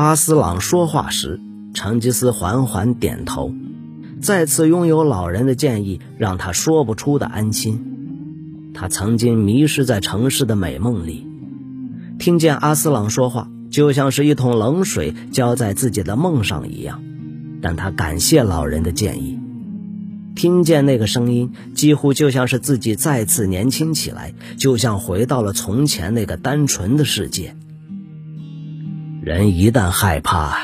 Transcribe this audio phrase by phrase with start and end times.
[0.00, 1.38] 阿斯朗说话时，
[1.74, 3.52] 成吉思缓缓点头。
[4.22, 8.70] 再次拥有老人的建议，让他说不出的安心。
[8.72, 11.26] 他曾经迷失在城市的美梦里，
[12.18, 17.02] 听见阿斯朗说话，就像是一桶冷水浇在自己的梦上一样。
[17.60, 19.38] 但他感谢老人的建议，
[20.34, 27.54] 听见那个声音，几乎就像是自己再次年轻起来，就像回到了从前那个单纯的世界。
[29.22, 30.56] 人一旦害怕，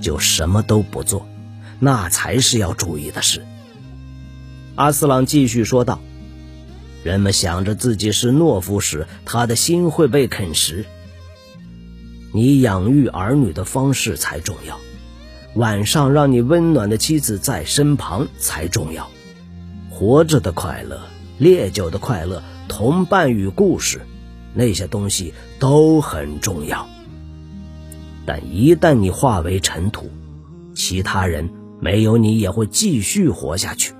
[0.00, 1.28] 就什么都不做。
[1.78, 3.46] 那才是要注意的事。
[4.74, 6.00] 阿斯朗继续说道
[7.04, 10.84] ：“人们想着自己是懦夫时，他的心会被啃食。
[12.32, 14.80] 你养育儿女的方式才重要，
[15.54, 19.08] 晚上让你温暖的妻子在身旁才重要。
[19.90, 21.02] 活着的快乐、
[21.38, 24.00] 烈酒的快乐、同伴与故事，
[24.54, 26.88] 那些东西都很重要。
[28.26, 30.10] 但一旦你化为尘土，
[30.74, 31.48] 其他人……”
[31.78, 33.92] 没有你也会继续活下去，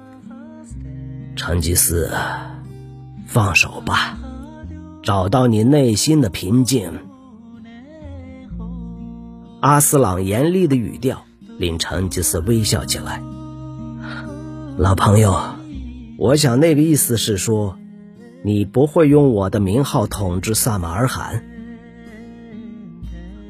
[1.37, 2.11] 成吉思，
[3.27, 4.17] 放手吧，
[5.03, 6.91] 找到你内心的平静。
[9.61, 11.27] 阿斯朗严厉的语调
[11.59, 13.23] 令成吉思微笑起来。
[14.79, 15.39] 老朋友，
[16.17, 17.77] 我想那个意思是说，
[18.43, 21.45] 你不会用我的名号统治萨马尔罕。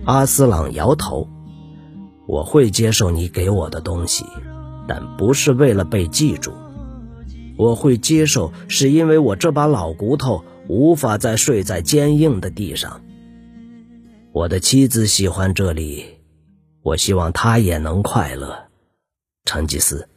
[0.07, 1.29] 阿斯朗摇头。
[2.27, 4.25] 我会接受你给我的东西，
[4.89, 6.53] 但不是为了被记住。
[7.57, 13.03] 我会接受，是因为我这把老骨头无法再睡在坚硬的地上。
[14.33, 16.05] 我的妻子喜欢这里，
[16.83, 18.67] 我希望她也能快乐。
[19.45, 20.09] 成吉思，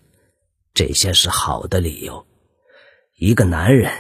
[0.74, 2.26] 这些是好的理由。
[3.18, 3.92] 一个男人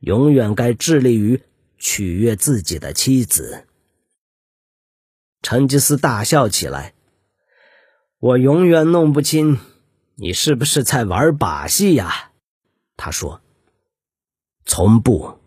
[0.00, 1.40] 永远该致力于
[1.78, 3.64] 取悦自己的妻子。
[5.44, 6.94] 成吉思大笑起来。
[8.18, 9.60] 我永远弄不清
[10.14, 12.32] 你是不是在玩把戏呀？
[12.96, 13.42] 他说
[14.64, 15.38] ：“从不，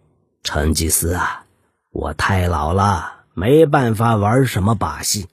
[0.43, 1.47] 成吉思啊，
[1.89, 5.27] 我太老了，没办法玩什么把戏。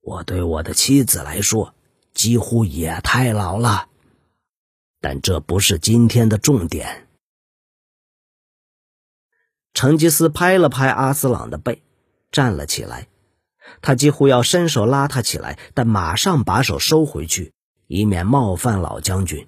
[0.00, 1.74] 我对我的妻子来说，
[2.14, 3.88] 几乎也太老了。
[5.02, 7.08] 但这不是今天的重点。”
[9.74, 11.82] 成吉思拍了拍阿斯朗的背，
[12.32, 13.06] 站了起来。
[13.82, 17.52] 他几乎要伸手拉他起来，但马上把手收回去，
[17.86, 19.46] 以免冒犯老将军。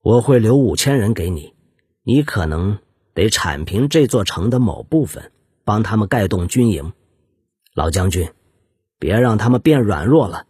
[0.00, 1.54] 我会留五千人给你，
[2.02, 2.78] 你可能
[3.14, 5.32] 得铲平这座城的某部分，
[5.64, 6.92] 帮他们盖栋军营。
[7.74, 8.32] 老将军，
[8.98, 10.46] 别让他们变软弱了。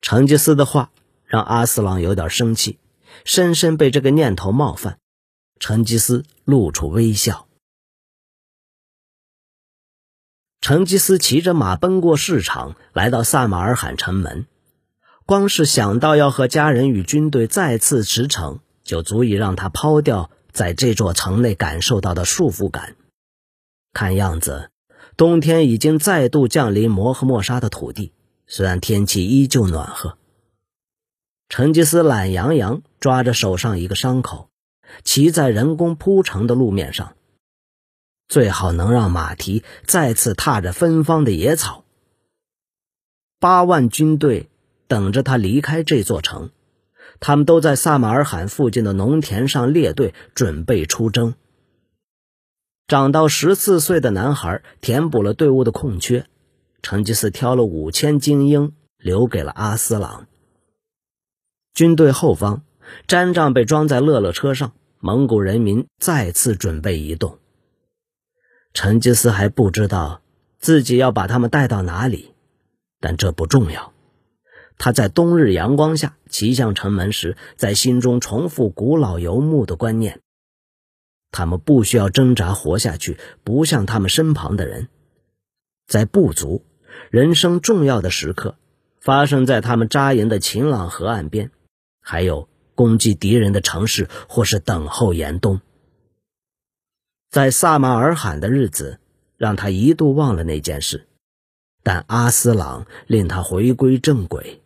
[0.00, 0.90] 成吉思的话
[1.24, 2.78] 让阿斯朗有点生气，
[3.24, 4.98] 深深被这个念头冒犯。
[5.58, 7.46] 成吉思露出微笑。
[10.62, 14.46] 成吉思骑着马奔过市场，来到萨马尔罕城门。
[15.26, 22.94] 光是想到要和家人与军队再次驰骋，就足以让他抛掉在这座城内感受到的束缚感。
[23.92, 24.70] 看样子，
[25.16, 28.12] 冬天已经再度降临摩诃莫沙的土地，
[28.46, 30.16] 虽然天气依旧暖和。
[31.48, 34.48] 成吉思懒洋洋抓着手上一个伤口，
[35.02, 37.14] 骑在人工铺成的路面上。
[38.28, 41.84] 最好能让马蹄再次踏着芬芳的野草。
[43.38, 44.48] 八万军队
[44.86, 46.50] 等着他离开这座城，
[47.20, 51.34] 他们都在萨马尔罕附近的农田上列队，准备出征。
[52.86, 56.26] 长到十四岁的男孩填补了队伍的空缺，
[56.82, 60.26] 成吉思挑了五千精英留给了阿斯朗。
[61.74, 62.62] 军队后方，
[63.08, 67.38] 毡帐被装在乐乐车上，蒙古人民再次准备移动。
[68.74, 70.22] 成吉思还不知道
[70.58, 72.32] 自己要把他们带到哪里，
[73.00, 73.92] 但这不重要。
[74.78, 80.20] 他在冬日阳光下骑向城门时，在心中重复古老游牧的观念：
[81.30, 84.88] 他们不需要挣扎活下去，不像他们身旁的人。
[85.86, 86.64] 在部族，
[87.10, 88.56] 人生重要的时刻
[89.00, 91.50] 发生在他们扎营的晴朗河岸边，
[92.00, 95.60] 还有攻击敌人的城市，或是等候严冬。
[97.32, 99.00] 在萨马尔罕的日子，
[99.38, 101.06] 让他一度忘了那件事，
[101.82, 104.60] 但阿斯朗令他回归正轨。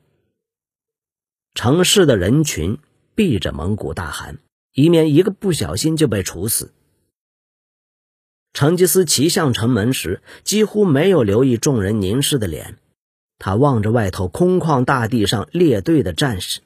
[1.55, 2.79] 城市的人群
[3.15, 4.39] 避着蒙古大汗，
[4.73, 6.73] 以免一个不小心就被处死。
[8.53, 12.79] 成吉思骑向城门时，几乎没有留意众人凝视的脸，
[13.39, 16.62] 他望着外头空旷大地上列队的战士。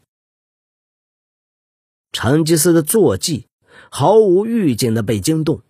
[2.10, 3.48] 成吉思的坐骑
[3.90, 5.60] 毫无预警的被惊动。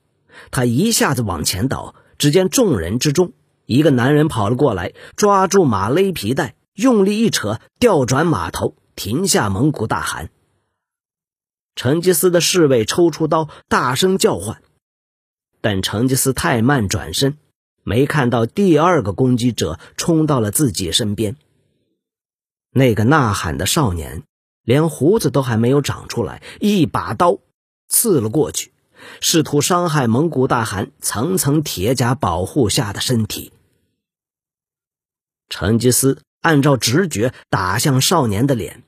[0.51, 3.33] 他一下子往前倒，只见众人之中，
[3.67, 10.31] 一个男人跑了过来，抓住马勒皮带，用力一扯，调转马头，停下蒙古大汗。
[11.77, 14.61] 成吉思的侍卫抽出刀，大声叫唤，
[15.61, 17.39] 但成吉思太慢转身，
[17.85, 21.37] 没看到第二个攻击者冲到了自己身边。
[22.73, 24.25] 那个呐喊的少年，
[24.63, 27.39] 连胡子都还没有长出来，一把刀
[27.89, 28.73] 刺了过去。
[29.21, 33.53] 试图伤害蒙古大汗层层铁甲保护下的身体。
[35.49, 38.83] 成吉思按照直觉打向少年的脸。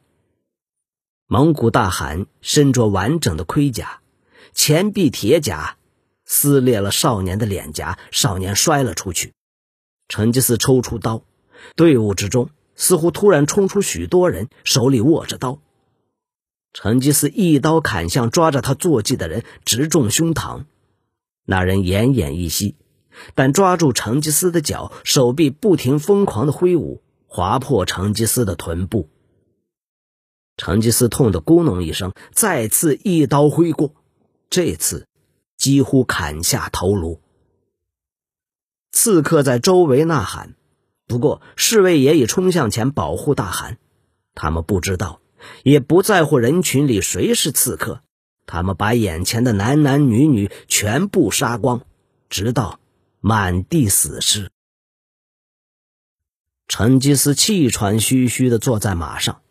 [1.27, 4.01] 蒙古大汗身着完整的盔甲，
[4.53, 5.77] 前臂铁甲
[6.25, 9.33] 撕裂了少年的脸颊，少年摔了出去。
[10.09, 11.23] 成吉思抽出刀，
[11.75, 15.59] 队伍之中似乎突然冲出许多人，手里握着刀。
[16.73, 20.65] 成吉思一刀砍向抓着他坐骑的人，直中胸膛。
[21.45, 22.77] 那人奄奄一息，
[23.35, 29.09] 但抓住成吉思的脚，手臂不停疯狂的挥舞，划破成吉思的臀部。
[30.57, 33.95] 成吉思痛得咕哝一声，再次一刀挥过，
[34.51, 35.09] 这次
[35.57, 37.21] 几乎砍下头颅。
[38.93, 40.55] 刺客在周围呐喊，
[41.07, 43.79] 不过侍卫也已冲向前保护大汗。
[44.35, 45.22] 他们不知道。
[45.63, 48.03] 也不在乎人群里谁是刺客，
[48.47, 51.83] 他们把眼前的男男女女全部杀光，
[52.29, 52.81] 直到
[53.21, 54.51] 满地死尸。
[56.69, 59.43] 成吉思气喘吁吁地坐在马上，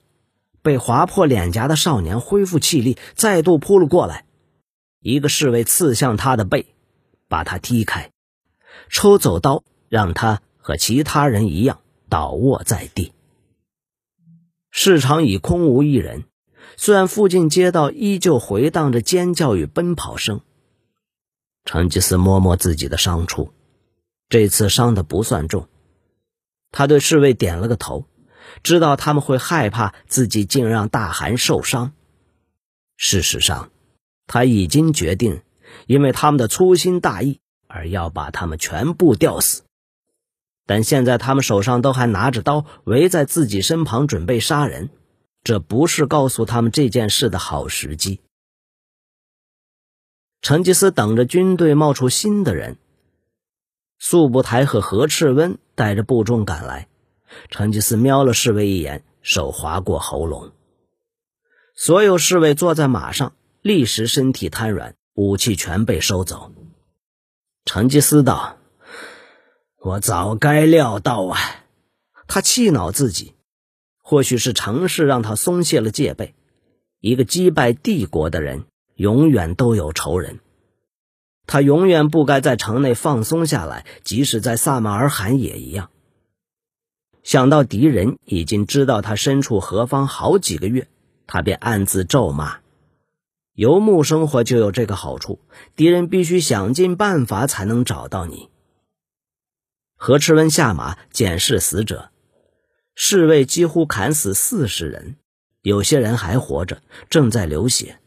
[0.62, 4.26] 被划破脸颊的少年恢复气力，再度扑了过来。
[5.02, 6.74] 一个侍卫刺向他的背，
[7.28, 8.12] 把他踢开，
[8.90, 13.14] 抽走刀，让他和其他人一样倒卧在地。
[14.72, 16.24] 市场已空无一人，
[16.78, 20.42] 虽然附近街道依旧回荡着尖叫与奔跑声。
[21.66, 23.54] 成吉思摸摸自己的伤处，
[24.30, 25.68] 这次伤的不算重。
[26.72, 28.08] 他对侍卫点了个头，
[28.64, 31.92] 知道他们会害怕自己竟让大汗受伤。
[32.96, 33.72] 事实上，
[34.26, 35.42] 他已经决定，
[35.86, 39.64] 因为他们的粗心大意而要把他们全部吊死。
[40.72, 44.90] 但现在他们手上都还拿着刀，围在自己身旁准备杀人，
[45.44, 48.22] 这不是告诉他们这件事的好时机。
[50.42, 52.78] 成吉思等着军队冒出新的人。
[54.00, 56.88] 速不台和何赤温带着部众赶来，
[57.50, 60.54] 成吉思瞄了侍卫一眼，手划过喉咙。
[61.76, 66.54] 所有侍卫坐在马上，立时身体瘫软，武器全被收走。
[67.66, 68.56] 成吉思道。
[69.84, 71.40] 我早该料到啊！
[72.28, 73.34] 他气恼自己，
[74.04, 76.36] 或许是城市让他松懈了戒备。
[77.00, 80.40] 一个击败帝国的人，永远都有仇人。
[81.48, 85.90] 他永远不该在城内放松下来，即使在萨马尔罕也一样。
[87.24, 90.88] 想到敌人已经知道他身处何方好几个月，
[91.26, 92.60] 他便暗自咒骂：
[93.56, 95.40] 游牧生活就有这个好处，
[95.76, 98.51] 敌人必须想尽办法才能找到你。
[100.04, 102.10] 何赤温下马检视死者，
[102.96, 105.18] 侍卫几乎砍死四十人，
[105.62, 108.00] 有些人还活着，正在流血。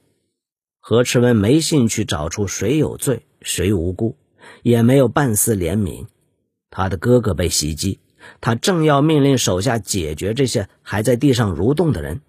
[0.81, 4.17] 何赤温没兴趣找出谁有罪，谁无辜，
[4.65, 6.09] 也没有半丝怜悯。
[6.69, 8.01] 他的哥哥被袭击，
[8.41, 12.23] 他正要命令手下解决这些还在地上蠕动的人，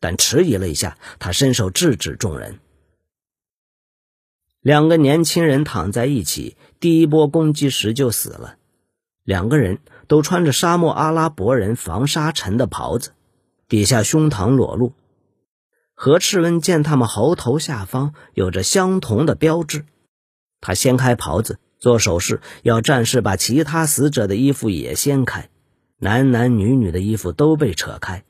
[0.00, 2.58] 但迟疑了一下，他伸手制止众人。
[4.60, 8.56] 两个年轻人躺在一起，第一波攻击时就死了。
[9.28, 13.10] 两个人都穿着沙漠阿拉伯人防沙尘的袍子，
[13.68, 14.94] 底下胸膛裸露。
[15.92, 19.84] 何赤温见他们喉头下方有着相同的标志，
[20.62, 25.50] 他掀开袍子做手势，要战士把其他死者的衣服也掀开。
[25.98, 28.24] 男男女女的衣服都被扯开。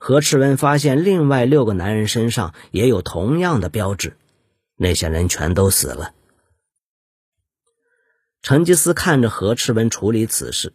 [0.00, 4.16] 何赤温发现另外六个男人身上也有同样的标志，
[4.78, 6.14] 那些人全都死了。
[8.44, 10.74] 成吉思看着何赤温处理此事，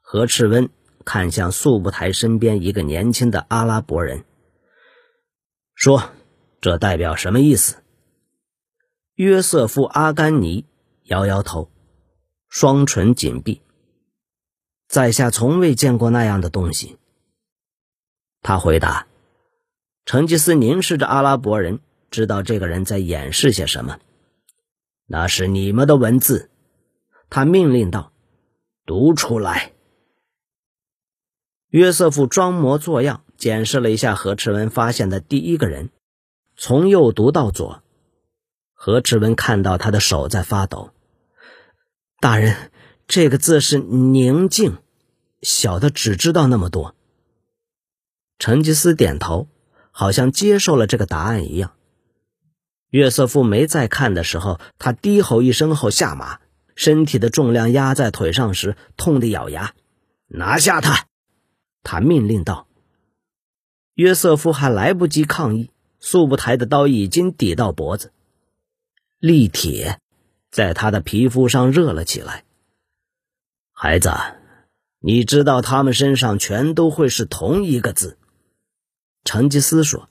[0.00, 0.70] 何赤温
[1.04, 4.24] 看向素不台身边一个年轻的阿拉伯人，
[5.74, 6.12] 说
[6.62, 7.82] ：“这代表什么意思？”
[9.16, 10.64] 约瑟夫·阿甘尼
[11.02, 11.68] 摇摇头，
[12.48, 13.60] 双唇紧闭。
[14.86, 16.96] 在下从未见过那样的东西。
[18.40, 19.08] 他回答。
[20.04, 21.80] 成吉思凝视着阿拉伯人，
[22.12, 23.98] 知道这个人在掩饰些什么。
[25.06, 26.46] 那是你们的文字。
[27.30, 28.12] 他命令道
[28.84, 29.72] ：“读出来。”
[31.70, 35.90] 约瑟夫装模作样检视了一下何赤温发现的第一个人，
[36.56, 37.82] 从右读到左。
[38.74, 40.90] 何赤温看到他的手在发抖。
[42.18, 42.72] 大人，
[43.06, 44.78] 这个字是宁静，
[45.42, 46.96] 小的只知道那么多。
[48.38, 49.48] 成吉思点头，
[49.92, 51.74] 好像接受了这个答案一样。
[52.88, 56.39] 约瑟夫没再看的时候，他低吼一声后下马，
[56.80, 59.74] 身体的重量压在腿上时，痛得咬牙。
[60.28, 61.08] 拿下他，
[61.82, 62.66] 他命令道。
[63.92, 68.14] 约瑟夫还来不及抗议，速不台的刀已经抵到脖子，
[69.18, 70.00] 利铁
[70.50, 72.44] 在他的皮肤上热了起来。
[73.72, 74.10] 孩子，
[75.00, 78.16] 你知道他们身上全都会是同一个字。
[79.22, 80.08] 成吉思说：“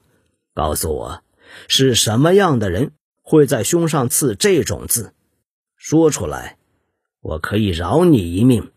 [0.53, 1.23] 告诉我，
[1.67, 2.91] 是什么样的人
[3.23, 5.15] 会在胸上刺这种字？
[5.75, 6.58] 说出来，
[7.21, 8.71] 我可以饶你一命。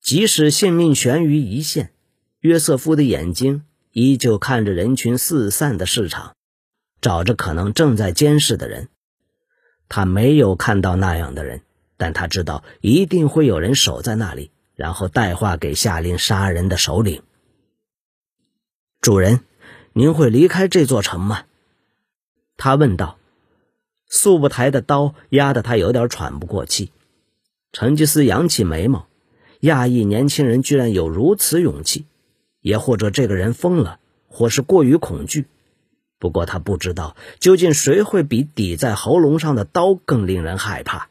[0.00, 1.92] 即使性命悬于一线。”
[2.40, 6.36] 约瑟夫的眼睛依旧看着人群四散的市场，
[7.00, 8.88] 找着可能正在监视的人。
[9.88, 11.62] 他没有看到那样的人，
[11.96, 17.22] 但他知道一定会有人守在那里，然后带话给下令杀人的首领。
[19.00, 19.40] 主人，
[19.92, 21.46] 您会离开这座城吗？
[22.56, 23.18] 他问道。
[24.08, 26.92] 素不台的刀压得他有点喘不过气。
[27.72, 29.06] 成吉思扬起眉毛，
[29.60, 32.06] 讶异年轻人居然有如此勇气。
[32.60, 35.46] 也或者这个人疯了，或是过于恐惧。
[36.18, 41.08] 不过他不知道究竟谁会比抵在喉咙上的刀更令人害怕。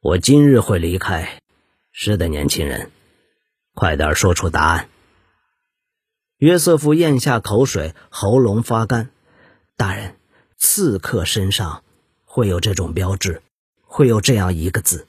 [0.00, 1.40] 我今日会离开。
[1.92, 2.90] 是的，年轻人，
[3.72, 4.88] 快点说出答案。
[6.38, 9.10] 约瑟夫咽下口水，喉咙发干。
[9.76, 10.16] 大人，
[10.60, 11.82] 刺客身上
[12.24, 13.42] 会有这种标志，
[13.82, 15.08] 会有这样一个字。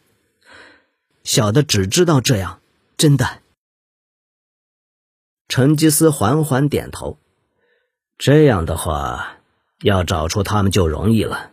[1.24, 2.62] 小的只知道这样，
[2.98, 3.42] 真的。
[5.50, 7.18] 成吉思缓缓点头。
[8.18, 9.40] 这样的话，
[9.84, 11.52] 要找出他们就容易了。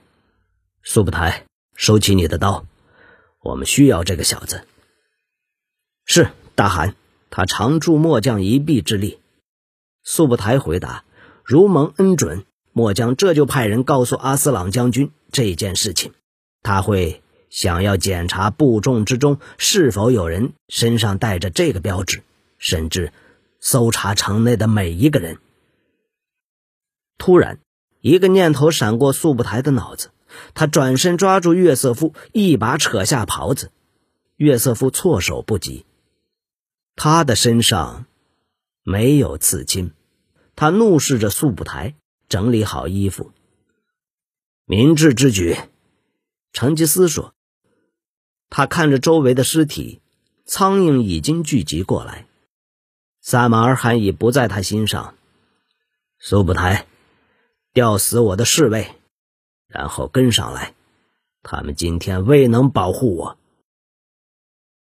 [0.84, 2.64] 苏不台，收起你的刀，
[3.40, 4.64] 我们需要这个小子。
[6.06, 6.94] 是大汗，
[7.30, 9.20] 他常助末将一臂之力。
[10.04, 11.04] 苏不台回答
[11.44, 12.46] ：“如蒙恩准，
[12.78, 16.12] 末将这就派人告诉阿斯朗将军这件事情。
[16.62, 22.22] 他会想要检查部众之中是否有人身上带着这个标志，
[22.58, 23.12] 甚至……”
[23.60, 25.38] 搜查城内的每一个人。
[27.18, 27.58] 突然，
[28.00, 30.10] 一个念头闪过速不台的脑子，
[30.54, 33.72] 他转身抓住约瑟夫，一把扯下袍子。
[34.36, 35.86] 约瑟夫措手不及，
[36.94, 38.06] 他的身上
[38.84, 39.90] 没有刺青。
[40.54, 41.96] 他怒视着速不台，
[42.28, 43.32] 整理好衣服。
[44.64, 45.56] 明智之举，
[46.52, 47.34] 成吉思说。
[48.50, 50.00] 他看着周围的尸体，
[50.46, 52.26] 苍蝇已经聚集过来。
[53.20, 55.14] 萨马尔罕已不在他心上。
[56.18, 56.86] 苏布台，
[57.72, 58.94] 吊死我的侍卫，
[59.68, 60.74] 然后跟上来。
[61.42, 63.38] 他们今天未能保护我。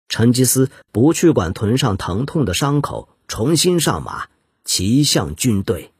[0.08, 4.28] 成吉思不去管臀上疼痛的伤口，重新上马，
[4.64, 5.92] 骑向军队。